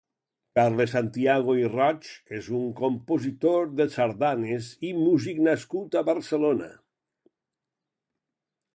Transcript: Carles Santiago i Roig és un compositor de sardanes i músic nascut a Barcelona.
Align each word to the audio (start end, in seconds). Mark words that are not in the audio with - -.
Carles 0.59 0.93
Santiago 0.95 1.53
i 1.63 1.67
Roig 1.73 2.07
és 2.39 2.49
un 2.61 2.65
compositor 2.81 3.69
de 3.81 3.87
sardanes 3.99 4.73
i 4.91 4.95
músic 5.03 5.45
nascut 5.51 6.03
a 6.03 6.07
Barcelona. 6.13 6.75